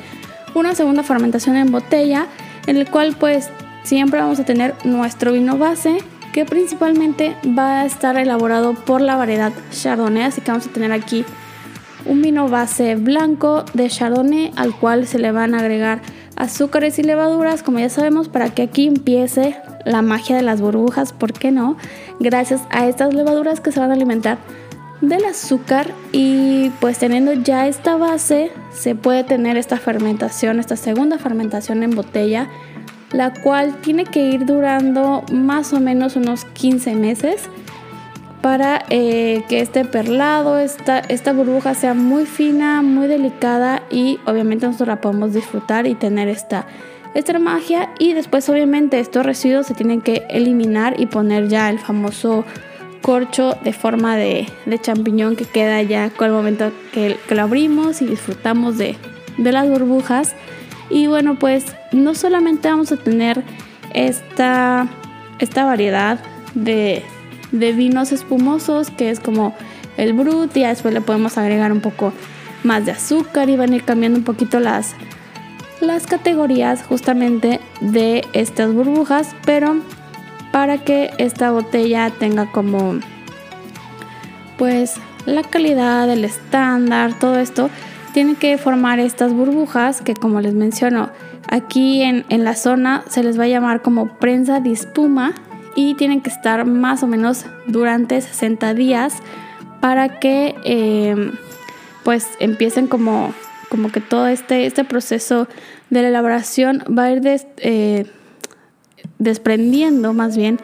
una 0.54 0.74
segunda 0.74 1.02
fermentación 1.02 1.56
en 1.56 1.70
botella, 1.70 2.26
en 2.66 2.76
el 2.76 2.90
cual 2.90 3.16
pues 3.18 3.50
siempre 3.82 4.20
vamos 4.20 4.40
a 4.40 4.44
tener 4.44 4.74
nuestro 4.84 5.32
vino 5.32 5.58
base, 5.58 5.98
que 6.32 6.44
principalmente 6.44 7.36
va 7.58 7.80
a 7.80 7.86
estar 7.86 8.16
elaborado 8.16 8.74
por 8.74 9.00
la 9.00 9.16
variedad 9.16 9.52
Chardonnay, 9.70 10.24
así 10.24 10.40
que 10.40 10.50
vamos 10.50 10.66
a 10.66 10.70
tener 10.70 10.92
aquí 10.92 11.24
un 12.04 12.22
vino 12.22 12.48
base 12.48 12.94
blanco 12.96 13.64
de 13.74 13.88
Chardonnay 13.88 14.52
al 14.56 14.74
cual 14.74 15.06
se 15.06 15.18
le 15.18 15.32
van 15.32 15.54
a 15.54 15.58
agregar 15.58 16.00
azúcares 16.36 16.98
y 16.98 17.02
levaduras, 17.02 17.62
como 17.62 17.78
ya 17.78 17.88
sabemos, 17.88 18.28
para 18.28 18.50
que 18.50 18.62
aquí 18.62 18.86
empiece 18.86 19.56
la 19.86 20.02
magia 20.02 20.36
de 20.36 20.42
las 20.42 20.60
burbujas, 20.60 21.12
¿por 21.12 21.32
qué 21.32 21.50
no? 21.52 21.76
Gracias 22.20 22.60
a 22.70 22.86
estas 22.86 23.14
levaduras 23.14 23.60
que 23.60 23.72
se 23.72 23.80
van 23.80 23.90
a 23.90 23.94
alimentar 23.94 24.38
del 25.00 25.24
azúcar 25.24 25.92
y 26.12 26.70
pues 26.80 26.98
teniendo 26.98 27.32
ya 27.34 27.68
esta 27.68 27.96
base 27.96 28.50
se 28.72 28.94
puede 28.94 29.24
tener 29.24 29.56
esta 29.56 29.78
fermentación, 29.78 30.58
esta 30.58 30.76
segunda 30.76 31.18
fermentación 31.18 31.82
en 31.82 31.90
botella, 31.90 32.48
la 33.12 33.32
cual 33.32 33.76
tiene 33.80 34.04
que 34.04 34.30
ir 34.30 34.44
durando 34.44 35.24
más 35.32 35.72
o 35.72 35.80
menos 35.80 36.16
unos 36.16 36.44
15 36.44 36.94
meses 36.94 37.42
para 38.42 38.84
eh, 38.90 39.44
que 39.48 39.60
este 39.60 39.84
perlado, 39.84 40.58
esta, 40.58 40.98
esta 40.98 41.32
burbuja 41.32 41.74
sea 41.74 41.94
muy 41.94 42.26
fina, 42.26 42.82
muy 42.82 43.06
delicada 43.06 43.82
y 43.90 44.18
obviamente 44.26 44.66
nosotros 44.66 44.88
la 44.88 45.00
podemos 45.00 45.32
disfrutar 45.32 45.86
y 45.86 45.94
tener 45.94 46.28
esta, 46.28 46.66
esta 47.16 47.38
magia 47.38 47.88
y 47.98 48.12
después 48.12 48.46
obviamente 48.50 49.00
estos 49.00 49.24
residuos 49.24 49.66
se 49.66 49.72
tienen 49.72 50.02
que 50.02 50.26
eliminar 50.28 51.00
y 51.00 51.06
poner 51.06 51.48
ya 51.48 51.70
el 51.70 51.78
famoso 51.78 52.44
corcho 53.00 53.56
de 53.64 53.72
forma 53.72 54.16
de, 54.16 54.46
champiñón 54.82 55.34
que 55.34 55.46
queda 55.46 55.80
ya 55.82 56.10
con 56.10 56.26
el 56.26 56.34
momento 56.34 56.72
que, 56.92 57.16
lo 57.30 57.42
abrimos 57.42 58.02
y 58.02 58.06
disfrutamos 58.06 58.76
de, 58.76 58.96
las 59.38 59.66
burbujas. 59.66 60.34
Y 60.90 61.06
bueno, 61.06 61.38
pues 61.38 61.64
no 61.90 62.14
solamente 62.14 62.68
vamos 62.68 62.92
a 62.92 62.96
tener 62.98 63.42
esta, 63.94 64.86
esta 65.38 65.64
variedad 65.64 66.18
de, 66.54 67.02
vinos 67.50 68.12
espumosos, 68.12 68.90
que 68.90 69.10
es 69.10 69.20
como 69.20 69.54
el 69.96 70.12
brut, 70.12 70.54
y 70.54 70.64
después 70.64 70.92
le 70.92 71.00
podemos 71.00 71.38
agregar 71.38 71.72
un 71.72 71.80
poco 71.80 72.12
más 72.62 72.84
de 72.84 72.92
azúcar 72.92 73.48
y 73.48 73.56
van 73.56 73.72
a 73.72 73.76
ir 73.76 73.84
cambiando 73.84 74.18
un 74.18 74.24
poquito 74.24 74.60
las, 74.60 74.94
las 75.80 76.06
categorías 76.06 76.82
justamente 76.82 77.60
de 77.80 78.24
estas 78.32 78.72
burbujas, 78.72 79.34
pero 79.44 79.76
para 80.52 80.78
que 80.78 81.10
esta 81.18 81.50
botella 81.50 82.10
tenga 82.10 82.50
como 82.50 82.98
pues 84.56 84.94
la 85.26 85.42
calidad, 85.42 86.08
el 86.10 86.24
estándar, 86.24 87.18
todo 87.18 87.38
esto 87.38 87.68
tiene 88.14 88.36
que 88.36 88.56
formar 88.56 88.98
estas 88.98 89.32
burbujas 89.34 90.00
que 90.00 90.14
como 90.14 90.40
les 90.40 90.54
menciono 90.54 91.10
aquí 91.48 92.02
en, 92.02 92.24
la 92.30 92.54
zona 92.54 93.04
se 93.08 93.22
les 93.22 93.38
va 93.38 93.44
a 93.44 93.48
llamar 93.48 93.82
como 93.82 94.08
prensa 94.18 94.60
de 94.60 94.72
espuma 94.72 95.34
y 95.74 95.94
tienen 95.94 96.22
que 96.22 96.30
estar 96.30 96.64
más 96.64 97.02
o 97.02 97.06
menos 97.06 97.44
durante 97.66 98.20
60 98.20 98.72
días 98.74 99.14
para 99.80 100.18
que 100.18 100.54
em, 100.64 101.32
pues 102.04 102.26
empiecen 102.40 102.86
como, 102.86 103.34
como 103.68 103.90
que 103.90 104.00
todo 104.00 104.26
este, 104.26 104.66
este 104.66 104.84
proceso 104.84 105.48
de 105.90 106.02
la 106.02 106.08
elaboración 106.08 106.84
va 106.86 107.04
a 107.04 107.12
ir 107.12 107.20
de, 107.20 107.46
eh, 107.58 108.06
desprendiendo 109.18 110.12
más 110.12 110.36
bien 110.36 110.58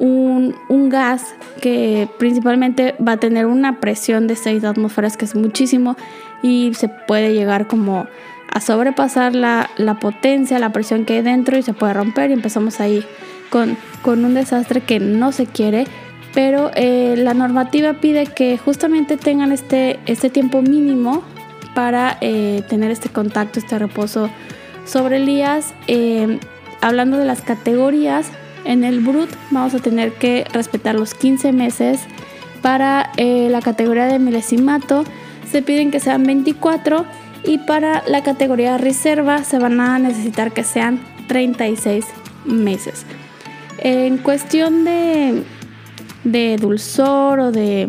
un, 0.00 0.88
gas 0.88 1.34
que 1.60 2.08
principalmente 2.18 2.94
va 3.06 3.12
a 3.12 3.16
tener 3.18 3.46
una 3.46 3.80
presión 3.80 4.26
de 4.26 4.34
6 4.34 4.64
atmósferas 4.64 5.16
que 5.16 5.24
es 5.24 5.34
muchísimo 5.34 5.96
y 6.42 6.72
se 6.74 6.88
puede 6.88 7.34
llegar 7.34 7.68
como 7.68 8.06
a 8.52 8.60
sobrepasar 8.60 9.34
la, 9.34 9.68
potencia, 10.00 10.58
la 10.58 10.72
presión 10.72 11.04
que 11.04 11.14
hay 11.14 11.22
dentro 11.22 11.56
y 11.56 11.62
se 11.62 11.74
puede 11.74 11.92
romper 11.92 12.30
y 12.30 12.32
empezamos 12.32 12.80
ahí 12.80 13.04
con, 13.50 13.76
con 14.02 14.24
un 14.24 14.34
desastre 14.34 14.80
que 14.80 14.98
no 14.98 15.32
se 15.32 15.46
quiere. 15.46 15.86
Pero 16.34 16.70
eh, 16.74 17.14
la 17.16 17.34
normativa 17.34 17.94
pide 17.94 18.26
que 18.26 18.56
justamente 18.56 19.16
tengan 19.16 19.52
este, 19.52 20.00
este 20.06 20.30
tiempo 20.30 20.62
mínimo 20.62 21.22
para 21.80 22.18
eh, 22.20 22.62
tener 22.68 22.90
este 22.90 23.08
contacto, 23.08 23.58
este 23.58 23.78
reposo 23.78 24.28
sobre 24.84 25.16
el 25.16 25.26
IAS. 25.26 25.72
Eh, 25.86 26.38
hablando 26.82 27.16
de 27.16 27.24
las 27.24 27.40
categorías, 27.40 28.26
en 28.66 28.84
el 28.84 29.00
Brut 29.00 29.30
vamos 29.50 29.74
a 29.74 29.78
tener 29.78 30.12
que 30.12 30.44
respetar 30.52 30.94
los 30.94 31.14
15 31.14 31.52
meses. 31.52 32.00
Para 32.60 33.12
eh, 33.16 33.48
la 33.50 33.62
categoría 33.62 34.04
de 34.04 34.18
milesimato 34.18 35.04
se 35.50 35.62
piden 35.62 35.90
que 35.90 36.00
sean 36.00 36.24
24 36.24 37.06
y 37.44 37.56
para 37.56 38.02
la 38.06 38.22
categoría 38.22 38.76
reserva 38.76 39.42
se 39.42 39.58
van 39.58 39.80
a 39.80 39.98
necesitar 39.98 40.52
que 40.52 40.64
sean 40.64 41.00
36 41.28 42.04
meses. 42.44 43.06
En 43.78 44.18
cuestión 44.18 44.84
de, 44.84 45.44
de 46.24 46.58
dulzor 46.58 47.40
o 47.40 47.52
de 47.52 47.88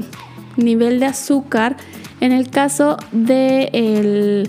nivel 0.55 1.01
de 1.01 1.07
azúcar, 1.07 1.75
en 2.21 2.31
el 2.31 2.49
caso 2.49 2.97
de, 3.11 4.47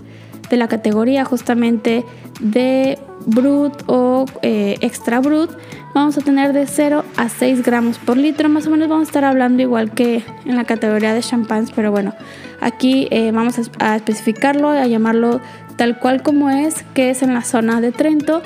de 0.48 0.56
la 0.56 0.68
categoría 0.68 1.24
justamente 1.24 2.04
de 2.40 2.98
brut 3.26 3.72
o 3.86 4.26
eh, 4.42 4.76
extra 4.80 5.20
brut, 5.20 5.50
vamos 5.94 6.18
a 6.18 6.20
tener 6.20 6.52
de 6.52 6.66
0 6.66 7.04
a 7.16 7.28
6 7.28 7.62
gramos 7.62 7.98
por 7.98 8.16
litro. 8.16 8.48
Más 8.48 8.66
o 8.66 8.70
menos 8.70 8.88
vamos 8.88 9.08
a 9.08 9.10
estar 9.10 9.24
hablando 9.24 9.62
igual 9.62 9.92
que 9.92 10.22
en 10.44 10.56
la 10.56 10.64
categoría 10.64 11.14
de 11.14 11.20
champans, 11.20 11.72
pero 11.74 11.90
bueno, 11.90 12.14
aquí 12.60 13.08
eh, 13.10 13.32
vamos 13.32 13.56
a, 13.78 13.96
especificarlo, 13.96 14.68
a 14.68 14.86
llamarlo 14.86 15.40
tal 15.76 15.98
cual 15.98 16.22
como 16.22 16.50
es, 16.50 16.84
que 16.94 17.10
es 17.10 17.22
en 17.22 17.34
la 17.34 17.42
zona 17.42 17.80
de 17.80 17.92
Trento. 17.92 18.42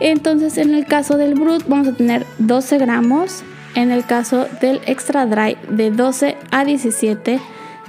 Entonces, 0.00 0.58
en 0.58 0.74
el 0.74 0.86
caso 0.86 1.16
del 1.16 1.34
brut, 1.34 1.64
vamos 1.68 1.88
a 1.88 1.92
tener 1.92 2.26
12 2.38 2.78
gramos. 2.78 3.44
En 3.74 3.90
el 3.90 4.04
caso 4.04 4.46
del 4.60 4.80
extra 4.84 5.24
dry, 5.24 5.56
de 5.70 5.90
12 5.90 6.36
a 6.50 6.64
17. 6.64 7.40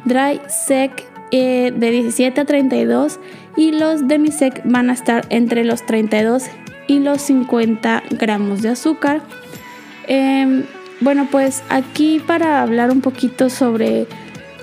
Dry 0.06 0.42
sec 0.48 1.06
eh, 1.32 1.74
de 1.76 1.92
17 1.92 2.42
a 2.42 2.46
32 2.46 3.20
y 3.56 3.72
los 3.72 4.08
demisec 4.08 4.62
van 4.66 4.90
a 4.90 4.94
estar 4.94 5.26
entre 5.30 5.64
los 5.64 5.86
32 5.86 6.46
y 6.88 7.00
los 7.00 7.22
50 7.22 8.04
gramos 8.12 8.62
de 8.62 8.70
azúcar. 8.70 9.22
Em, 10.08 10.64
bueno, 11.02 11.28
pues 11.32 11.64
aquí 11.70 12.22
para 12.26 12.62
hablar 12.62 12.92
un 12.92 13.02
poquito 13.02 13.50
sobre 13.50 14.08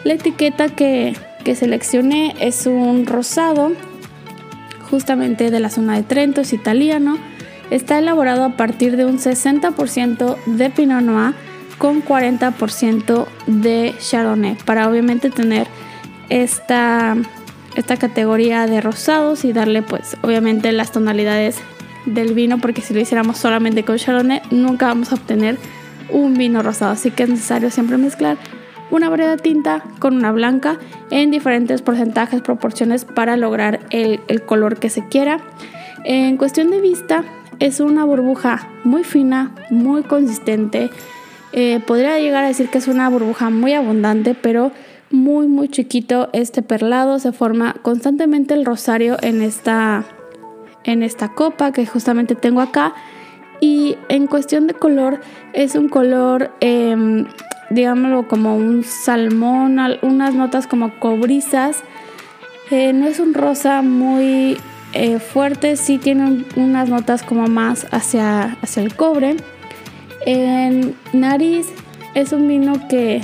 la 0.05 0.15
etiqueta 0.15 0.69
que, 0.69 1.17
que 1.45 1.55
seleccioné 1.55 2.35
es 2.41 2.67
un 2.67 3.07
rosado, 3.07 3.73
justamente 4.91 5.51
de 5.51 5.61
la 5.61 5.71
zona 5.71 5.97
de 5.97 6.03
Trento, 6.03 6.41
es 6.41 6.53
italiano. 6.53 7.19
Está 7.71 7.99
elaborado 7.99 8.45
a 8.45 8.57
partir 8.57 8.97
de 8.97 9.05
un 9.05 9.19
60% 9.19 10.37
de 10.47 10.71
Pinot 10.71 11.03
Noir 11.03 11.35
con 11.81 12.05
40% 12.05 13.27
de 13.49 13.95
Chardonnay, 13.99 14.55
para 14.65 14.89
obviamente 14.89 15.31
tener 15.31 15.67
esta 16.29 17.17
esta 17.75 17.97
categoría 17.97 18.67
de 18.67 18.81
rosados 18.81 19.45
y 19.45 19.53
darle 19.53 19.83
pues 19.83 20.17
obviamente 20.23 20.71
las 20.73 20.93
tonalidades 20.93 21.57
del 22.05 22.35
vino 22.35 22.59
porque 22.59 22.83
si 22.83 22.93
lo 22.93 23.01
hiciéramos 23.01 23.39
solamente 23.39 23.85
con 23.85 23.97
Chardonnay 23.97 24.43
nunca 24.51 24.87
vamos 24.89 25.13
a 25.13 25.15
obtener 25.15 25.57
un 26.11 26.35
vino 26.35 26.63
rosado 26.63 26.93
así 26.93 27.11
que 27.13 27.23
es 27.23 27.29
necesario 27.29 27.71
siempre 27.71 27.97
mezclar 27.97 28.37
una 28.91 29.09
variedad 29.09 29.41
tinta 29.41 29.85
con 29.99 30.17
una 30.17 30.33
blanca 30.33 30.79
en 31.11 31.31
diferentes 31.31 31.83
porcentajes, 31.83 32.43
proporciones 32.43 33.05
para 33.05 33.37
lograr 33.37 33.81
el, 33.91 34.21
color 34.45 34.79
que 34.79 34.91
se 34.91 35.07
quiera. 35.07 35.41
En 36.05 36.37
cuestión 36.37 36.71
de 36.71 36.81
vista, 36.81 37.25
es 37.61 37.81
una 37.81 38.05
burbuja 38.05 38.69
muy 38.85 39.05
fina, 39.05 39.53
muy 39.71 40.03
consistente. 40.03 40.91
Eh, 41.52 41.80
podría 41.87 42.19
llegar 42.19 42.45
a 42.45 42.49
decir 42.49 42.69
que 42.69 42.78
es 42.78 42.88
una 42.88 43.09
burbuja 43.09 43.50
muy 43.50 43.73
abundante, 43.73 44.35
pero 44.35 44.73
muy 45.11 45.49
muy 45.49 45.69
chiquito 45.69 46.30
este 46.33 46.62
perlado, 46.62 47.19
se 47.19 47.33
forma 47.33 47.75
constantemente 47.83 48.54
el 48.54 48.64
rosario 48.64 49.16
en 49.23 49.42
esta, 49.42 50.04
en 50.85 51.02
esta 51.02 51.30
copa 51.30 51.73
que 51.73 51.87
justamente 51.87 52.35
tengo 52.35 52.61
acá. 52.61 52.95
Y 53.61 53.97
en 54.09 54.26
cuestión 54.26 54.66
de 54.66 54.75
color, 54.75 55.21
es 55.52 55.75
un 55.75 55.88
color, 55.88 56.50
eh, 56.61 57.26
digámoslo, 57.69 58.26
como 58.26 58.57
un 58.57 58.85
salmón, 58.85 59.78
unas 60.02 60.35
notas 60.35 60.66
como 60.66 60.99
cobrizas. 60.99 61.83
Eh, 62.71 62.92
no 62.92 63.07
es 63.07 63.21
un 63.21 63.35
rosa 63.35 63.83
muy 63.83 64.57
eh, 64.92 65.19
fuerte, 65.19 65.76
sí 65.76 65.99
tiene 65.99 66.45
unas 66.57 66.88
notas 66.88 67.23
como 67.23 67.49
más 67.49 67.87
hacia, 67.90 68.57
hacia 68.62 68.83
el 68.83 68.95
cobre. 68.95 69.37
En 70.27 70.95
nariz 71.12 71.69
es 72.15 72.33
un 72.33 72.47
vino 72.49 72.89
que, 72.89 73.23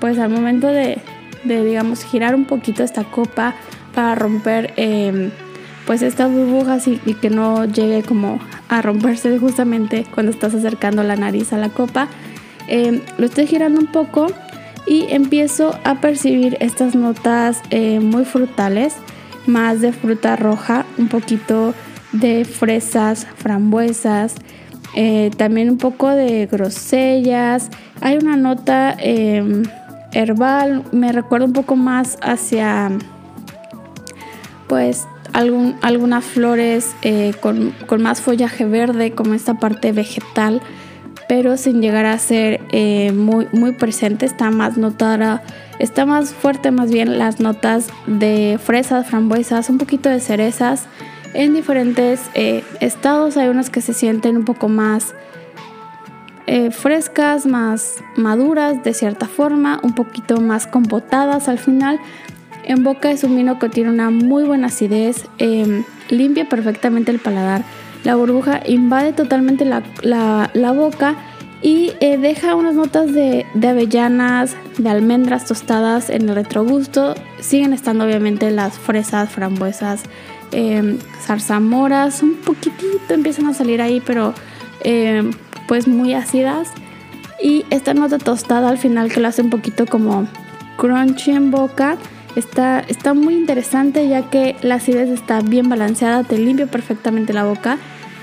pues 0.00 0.18
al 0.18 0.30
momento 0.30 0.68
de, 0.68 0.98
de 1.44 1.64
digamos, 1.64 2.04
girar 2.04 2.34
un 2.34 2.44
poquito 2.44 2.82
esta 2.82 3.04
copa 3.04 3.54
para 3.94 4.14
romper 4.14 4.72
em, 4.76 5.30
pues 5.86 6.02
estas 6.02 6.30
burbujas 6.30 6.86
y, 6.86 6.98
que 7.14 7.30
no 7.30 7.64
llegue 7.64 8.02
como 8.02 8.38
a 8.68 8.82
romperse 8.82 9.38
justamente 9.38 10.04
cuando 10.12 10.30
estás 10.30 10.54
acercando 10.54 11.02
la 11.02 11.16
nariz 11.16 11.52
a 11.52 11.56
la 11.56 11.70
copa. 11.70 12.08
Em, 12.66 13.00
lo 13.16 13.24
estoy 13.24 13.46
girando 13.46 13.80
un 13.80 13.86
poco 13.86 14.26
y 14.86 15.06
empiezo 15.08 15.78
a 15.84 15.96
percibir 16.00 16.58
estas 16.60 16.94
notas 16.94 17.62
eh, 17.70 18.00
muy 18.00 18.26
frutales, 18.26 18.94
más 19.46 19.80
de 19.80 19.92
fruta 19.92 20.36
roja, 20.36 20.84
un 20.98 21.08
poquito 21.08 21.74
de 22.12 22.44
fresas, 22.44 23.26
frambuesas, 23.36 24.34
eh, 24.94 25.30
también 25.36 25.70
un 25.70 25.78
poco 25.78 26.08
de 26.08 26.46
grosellas. 26.46 27.70
Hay 28.00 28.16
una 28.16 28.36
nota 28.36 28.94
em, 28.98 29.62
herbal, 30.12 30.84
me 30.92 31.12
recuerda 31.12 31.46
un 31.46 31.52
poco 31.52 31.76
más 31.76 32.18
hacia 32.22 32.90
pues 34.68 35.06
algún, 35.32 35.76
algunas 35.82 36.24
flores 36.24 36.94
eh, 37.02 37.32
con, 37.40 37.74
más 38.00 38.20
follaje 38.20 38.64
verde, 38.64 39.12
como 39.12 39.34
esta 39.34 39.54
parte 39.54 39.92
vegetal, 39.92 40.60
pero 41.28 41.56
sin 41.56 41.80
llegar 41.80 42.06
a 42.06 42.18
ser 42.18 42.60
eh, 42.72 43.12
muy, 43.12 43.48
muy 43.52 43.72
presente, 43.72 44.26
está 44.26 44.50
más 44.50 44.76
notada, 44.78 45.42
está 45.78 46.06
más 46.06 46.32
fuerte 46.32 46.70
más 46.70 46.90
bien 46.90 47.18
las 47.18 47.40
notas 47.40 47.88
de 48.06 48.58
fresas, 48.62 49.06
frambuesas, 49.06 49.68
un 49.70 49.78
poquito 49.78 50.08
de 50.08 50.20
cerezas. 50.20 50.86
En 51.34 51.54
diferentes 51.54 52.30
eh, 52.34 52.64
estados 52.80 53.36
hay 53.36 53.48
unas 53.48 53.70
que 53.70 53.80
se 53.80 53.94
sienten 53.94 54.36
un 54.36 54.44
poco 54.44 54.68
más 54.68 55.14
frescas, 56.70 57.44
más 57.44 57.96
maduras 58.16 58.82
de 58.82 58.94
cierta 58.94 59.26
forma, 59.26 59.80
un 59.82 59.94
poquito 59.94 60.40
más 60.40 60.66
compotadas 60.66 61.46
al 61.46 61.58
final, 61.58 62.00
en 62.68 62.84
boca 62.84 63.10
es 63.10 63.24
un 63.24 63.34
vino 63.34 63.58
que 63.58 63.70
tiene 63.70 63.88
una 63.88 64.10
muy 64.10 64.44
buena 64.44 64.66
acidez, 64.66 65.26
em, 65.38 65.84
limpia 66.10 66.50
perfectamente 66.50 67.10
el 67.10 67.18
paladar. 67.18 67.64
La 68.04 68.14
burbuja 68.14 68.60
invade 68.66 69.14
totalmente 69.14 69.64
la, 69.64 70.72
boca 70.74 71.14
y 71.62 71.92
eh, 72.00 72.18
deja 72.18 72.54
unas 72.54 72.74
notas 72.74 73.14
de, 73.14 73.46
avellanas, 73.66 74.54
de 74.76 74.90
almendras 74.90 75.46
tostadas 75.46 76.10
en 76.10 76.28
el 76.28 76.34
retrogusto. 76.34 77.14
Siguen 77.40 77.72
estando 77.72 78.04
obviamente 78.04 78.50
las 78.50 78.78
fresas, 78.78 79.30
frambuesas, 79.30 80.02
eh, 80.52 80.98
zarzamoras, 81.20 82.22
un 82.22 82.34
poquitito 82.36 83.14
empiezan 83.14 83.46
a 83.46 83.54
salir 83.54 83.80
ahí, 83.82 84.00
pero 84.04 84.34
em, 84.84 85.30
pues 85.66 85.88
muy 85.88 86.14
ácidas. 86.14 86.68
Y 87.42 87.64
esta 87.70 87.94
nota 87.94 88.18
tostada 88.18 88.68
al 88.68 88.78
final 88.78 89.12
que 89.12 89.20
lo 89.20 89.28
hace 89.28 89.42
un 89.42 89.50
poquito 89.50 89.86
como 89.86 90.26
crunchy 90.76 91.30
en 91.30 91.50
boca 91.50 91.98
Está, 92.38 92.80
está 92.86 93.14
muy 93.14 93.34
interesante 93.34 94.08
ya 94.08 94.30
que 94.30 94.54
la 94.62 94.76
acidez 94.76 95.08
está 95.08 95.40
bien 95.40 95.68
balanceada, 95.68 96.22
te 96.22 96.38
limpia 96.38 96.66
perfectamente 96.66 97.32
la 97.32 97.44
boca 97.44 97.78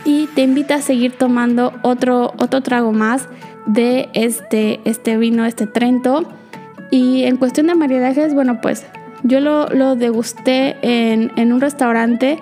y 0.05 0.27
te 0.27 0.43
invita 0.43 0.75
a 0.75 0.81
seguir 0.81 1.17
tomando 1.17 1.73
otro, 1.81 2.33
otro 2.37 2.61
trago 2.61 2.93
más 2.93 3.27
de 3.65 4.07
este, 4.13 4.79
este 4.85 5.17
vino, 5.17 5.45
este 5.45 5.67
Trento. 5.67 6.23
Y 6.91 7.23
en 7.23 7.35
cuestión 7.35 7.67
de 7.67 7.75
maridajes, 7.75 8.33
bueno, 8.33 8.61
pues 8.61 8.85
yo 9.25 9.39
lo, 9.39 9.67
lo 9.69 9.95
degusté 9.95 10.77
en, 10.81 11.31
en 11.35 11.51
un 11.51 11.59
restaurante 11.59 12.39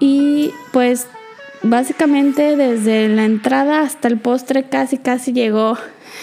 y 0.00 0.50
pues 0.72 1.06
básicamente 1.62 2.56
desde 2.56 3.08
la 3.08 3.24
entrada 3.24 3.80
hasta 3.80 4.08
el 4.08 4.18
postre 4.18 4.64
casi 4.64 4.98
casi 4.98 5.32
llegó 5.32 5.76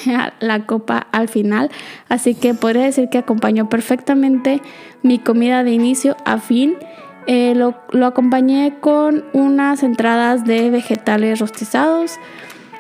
la 0.39 0.65
copa 0.65 1.07
al 1.11 1.29
final, 1.29 1.71
así 2.09 2.35
que 2.35 2.53
podría 2.53 2.83
decir 2.83 3.09
que 3.09 3.17
acompañó 3.17 3.69
perfectamente 3.69 4.61
mi 5.01 5.19
comida 5.19 5.63
de 5.63 5.71
inicio 5.71 6.17
a 6.25 6.39
fin. 6.39 6.75
Eh, 7.27 7.55
lo, 7.55 8.05
acompañé 8.05 8.75
con 8.79 9.25
unas 9.33 9.81
entradas 9.81 10.45
de 10.45 10.69
vegetales 10.69 11.39
rostizados. 11.39 12.17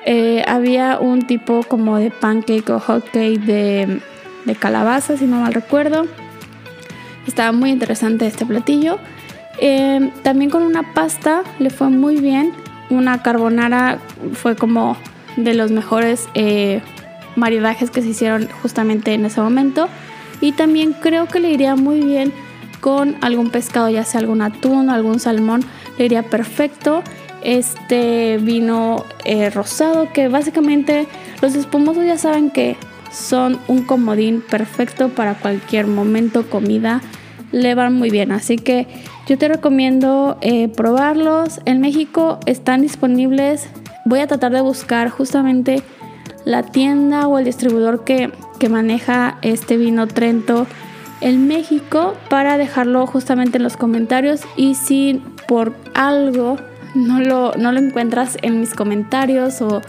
Eh, 0.05 0.43
había 0.47 0.99
un 0.99 1.23
tipo 1.23 1.61
como 1.67 1.97
de 1.97 2.11
pancake 2.11 2.69
o 2.69 2.79
hot 2.79 3.05
cake 3.05 3.39
de, 3.39 4.01
de 4.45 4.55
calabaza, 4.55 5.17
si 5.17 5.25
no 5.25 5.39
mal 5.39 5.53
recuerdo. 5.53 6.05
Estaba 7.27 7.51
muy 7.51 7.71
interesante 7.71 8.27
este 8.27 8.45
platillo. 8.45 8.99
Eh, 9.59 10.11
también 10.23 10.51
con 10.51 10.63
una 10.63 10.93
pasta 10.93 11.43
le 11.59 11.69
fue 11.69 11.89
muy 11.89 12.17
bien. 12.17 12.53
Una 12.89 13.23
carbonara 13.23 13.99
fue 14.33 14.55
como 14.55 14.97
de 15.37 15.53
los 15.53 15.71
mejores 15.71 16.27
maridajes 17.35 17.89
que 17.89 18.01
se 18.01 18.09
hicieron 18.09 18.47
justamente 18.61 19.13
en 19.13 19.25
ese 19.25 19.41
momento. 19.41 19.87
Y 20.41 20.51
también 20.51 20.93
creo 20.93 21.27
que 21.27 21.39
le 21.39 21.51
iría 21.51 21.75
muy 21.75 22.01
bien 22.01 22.31
con 22.81 23.15
algún 23.21 23.49
pescado, 23.49 23.89
ya 23.89 24.03
sea 24.03 24.19
algún 24.19 24.41
atún 24.41 24.91
algún 24.91 25.19
salmón, 25.19 25.61
le 25.97 26.05
iría 26.05 26.23
perfecto. 26.23 27.01
Este 27.41 28.37
vino 28.37 29.05
eh, 29.23 29.49
rosado 29.49 30.11
que 30.13 30.27
básicamente 30.27 31.07
los 31.41 31.55
espumosos 31.55 32.05
ya 32.05 32.17
saben 32.17 32.49
que 32.49 32.75
son 33.15 33.59
un 33.67 33.83
comodín 33.83 34.41
perfecto 34.41 35.09
para 35.09 35.35
cualquier 35.35 35.87
momento, 35.87 36.49
comida, 36.49 37.01
le 37.51 37.73
van 37.73 37.93
muy 37.93 38.09
bien. 38.09 38.31
Así 38.31 38.57
que 38.57 38.87
yo 39.27 39.37
te 39.37 39.47
recomiendo 39.47 40.37
eh, 40.41 40.67
probarlos. 40.67 41.61
En 41.65 41.79
México 41.79 42.39
están 42.45 42.81
disponibles. 42.81 43.69
Voy 44.03 44.19
a 44.19 44.27
tratar 44.27 44.51
de 44.51 44.61
buscar 44.61 45.09
justamente 45.09 45.81
la 46.43 46.63
tienda 46.63 47.27
o 47.27 47.39
el 47.39 47.45
distribuidor 47.45 48.03
que, 48.03 48.31
maneja 48.69 49.37
este 49.43 49.77
vino 49.77 50.07
Trento 50.07 50.65
en 51.21 51.47
México 51.47 52.15
para 52.31 52.57
dejarlo 52.57 53.05
justamente 53.05 53.57
en 53.57 53.63
los 53.63 53.77
comentarios 53.77 54.41
y 54.57 54.73
si 54.73 55.21
por 55.47 55.75
algo 55.93 56.57
no 56.95 57.19
lo, 57.19 57.53
no 57.57 57.71
lo 57.71 57.79
encuentras 57.79 58.39
en 58.41 58.59
mis 58.59 58.73
comentarios 58.73 59.61
o 59.61 59.83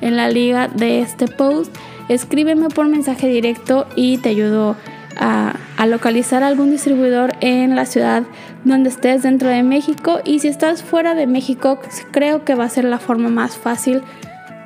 en 0.00 0.14
la 0.14 0.28
liga 0.28 0.68
de 0.68 1.00
este 1.00 1.26
post, 1.26 1.74
escríbeme 2.14 2.68
por 2.68 2.88
mensaje 2.88 3.28
directo 3.28 3.86
y 3.96 4.18
te 4.18 4.28
ayudo 4.30 4.76
a, 5.16 5.54
a, 5.76 5.86
localizar 5.86 6.42
algún 6.42 6.70
distribuidor 6.70 7.32
en 7.40 7.74
la 7.76 7.86
ciudad 7.86 8.24
donde 8.64 8.90
estés 8.90 9.22
dentro 9.22 9.48
de 9.48 9.62
México 9.62 10.20
y 10.24 10.38
si 10.40 10.48
estás 10.48 10.82
fuera 10.82 11.14
de 11.14 11.26
México 11.26 11.80
creo 12.10 12.44
que 12.44 12.54
va 12.54 12.64
a 12.64 12.68
ser 12.68 12.84
la 12.84 12.98
forma 12.98 13.28
más 13.28 13.56
fácil 13.56 14.02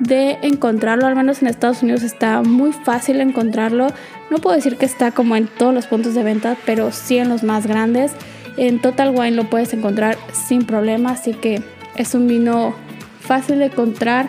de 0.01 0.39
encontrarlo, 0.43 1.07
al 1.07 1.17
menos 1.17 1.43
en 1.43 1.49
Estados 1.49 1.83
Unidos 1.83 2.03
está 2.03 2.43
muy 2.43 2.73
fácil 2.73 3.21
encontrarlo. 3.21 3.89
No 4.31 4.39
puedo 4.39 4.57
decir 4.57 4.77
que 4.77 4.87
está 4.87 5.13
como 5.13 5.37
en 5.37 5.47
todos 5.47 5.73
los 5.73 5.87
puntos 5.87 6.15
de 6.15 6.23
venta, 6.23 6.57
pero 6.67 6.91
sí 6.93 7.19
en 7.19 7.29
los 7.29 7.43
más 7.43 7.67
grandes. 7.67 8.13
En 8.57 8.81
Total 8.81 9.11
Wine 9.11 9.33
lo 9.33 9.45
puedes 9.45 9.73
encontrar 9.73 10.17
sin 10.33 10.65
problema, 10.65 11.11
así 11.13 11.35
que 11.35 11.63
es 11.97 12.15
un 12.15 12.27
vino 12.27 12.75
fácil 13.21 13.59
de 13.59 13.67
encontrar. 13.67 14.29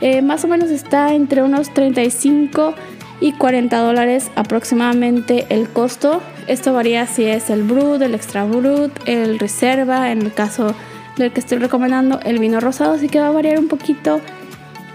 Eh, 0.00 0.22
más 0.22 0.44
o 0.44 0.48
menos 0.48 0.70
está 0.70 1.14
entre 1.14 1.42
unos 1.42 1.72
35 1.72 2.74
y 3.20 3.32
40 3.32 3.76
dólares 3.78 4.30
aproximadamente 4.34 5.46
el 5.48 5.68
costo. 5.68 6.20
Esto 6.46 6.72
varía 6.72 7.06
si 7.06 7.24
es 7.24 7.48
el 7.50 7.62
Brut, 7.62 8.02
el 8.02 8.14
Extra 8.14 8.44
Brut, 8.44 8.92
el 9.06 9.38
Reserva, 9.38 10.10
en 10.10 10.22
el 10.22 10.32
caso 10.32 10.74
del 11.16 11.32
que 11.32 11.40
estoy 11.40 11.58
recomendando 11.58 12.20
el 12.24 12.38
vino 12.38 12.60
rosado, 12.60 12.94
así 12.94 13.08
que 13.08 13.20
va 13.20 13.28
a 13.28 13.30
variar 13.30 13.58
un 13.58 13.68
poquito 13.68 14.20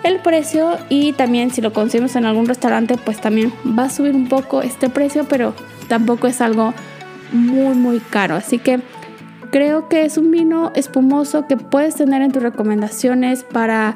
el 0.04 0.20
precio 0.20 0.78
y 0.90 1.14
también 1.14 1.52
si 1.52 1.62
lo 1.62 1.74
consumimos 1.74 2.16
en 2.16 2.26
algún 2.26 2.48
restaurante 2.48 2.96
pues 3.04 3.20
también 3.20 3.52
va 3.78 3.86
a 3.86 3.90
subir 3.90 4.16
un 4.16 4.30
poco 4.30 4.62
este 4.62 4.90
precio 4.90 5.26
pero 5.28 5.54
tampoco 5.88 6.28
es 6.28 6.40
algo 6.40 6.74
muy 7.34 7.76
muy 7.76 8.00
caro 8.00 8.36
así 8.36 8.60
que 8.60 8.80
creo 9.52 9.90
que 9.90 10.06
es 10.06 10.18
un 10.18 10.32
vino 10.32 10.72
espumoso 10.76 11.48
que 11.48 11.58
puedes 11.58 11.96
tener 11.96 12.22
en 12.22 12.32
tus 12.32 12.42
recomendaciones 12.42 13.44
para 13.44 13.96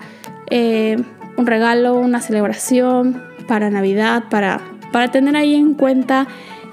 eh, 0.56 0.98
un 1.36 1.48
regalo 1.48 1.96
una 1.96 2.22
celebración 2.22 3.24
para 3.48 3.72
navidad 3.72 4.26
para, 4.30 4.62
para 4.92 5.10
tener 5.10 5.36
ahí 5.36 5.56
en 5.56 5.74
cuenta 5.74 6.28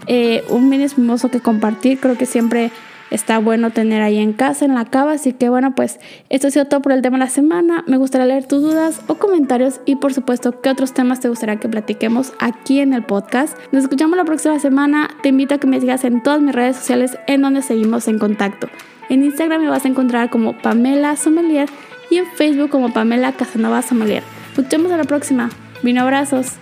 eh, 0.06 0.44
un 0.50 0.68
vino 0.68 0.84
espumoso 0.84 1.30
que 1.30 1.40
compartir 1.40 1.98
creo 1.98 2.18
que 2.18 2.26
siempre 2.26 2.70
está 3.10 3.38
bueno 3.38 3.70
tener 3.70 4.02
ahí 4.02 4.18
en 4.18 4.34
casa, 4.34 4.66
en 4.66 4.74
la 4.74 4.84
cava. 4.84 5.12
Así 5.12 5.32
que 5.32 5.48
bueno, 5.48 5.74
pues 5.74 5.98
esto 6.28 6.48
ha 6.48 6.50
sido 6.50 6.66
todo 6.66 6.82
por 6.82 6.92
el 6.92 7.00
tema 7.00 7.16
de 7.16 7.24
la 7.24 7.30
semana. 7.30 7.82
Me 7.86 7.96
gustaría 7.96 8.26
leer 8.26 8.46
tus 8.46 8.62
dudas 8.62 9.00
o 9.08 9.16
comentarios 9.16 9.80
y 9.86 9.96
por 9.96 10.12
supuesto 10.12 10.60
qué 10.60 10.68
otros 10.68 10.92
temas 10.92 11.20
te 11.20 11.28
gustaría 11.28 11.56
que 11.56 11.68
platiquemos 11.68 12.34
aquí 12.38 12.80
en 12.80 12.92
el 12.92 13.02
podcast. 13.02 13.56
Nos 13.72 13.84
escuchamos 13.84 14.16
la 14.16 14.24
próxima 14.24 14.58
semana. 14.58 15.08
Te 15.22 15.30
invito 15.30 15.54
a 15.54 15.58
que 15.58 15.66
me 15.66 15.80
sigas 15.80 16.04
en 16.04 16.22
todas 16.22 16.42
mis 16.42 16.54
redes 16.54 16.76
sociales 16.76 17.18
en 17.26 17.40
donde 17.40 17.62
seguimos 17.62 18.08
en 18.08 18.18
contacto. 18.18 18.68
En 19.08 19.24
Instagram 19.24 19.62
me 19.62 19.70
vas 19.70 19.86
a 19.86 19.88
encontrar 19.88 20.30
como 20.30 20.56
Pamela 20.56 21.16
Sommelier 21.16 21.68
y 22.10 22.18
en 22.18 22.26
Facebook 22.26 22.70
como 22.70 22.92
Pamela 22.92 23.32
Casanova 23.32 23.82
Sommelier. 23.82 24.22
Nos 24.56 24.68
vemos 24.68 24.92
a 24.92 24.96
la 24.96 25.04
próxima. 25.04 25.48
Vino 25.82 26.02
abrazos. 26.02 26.58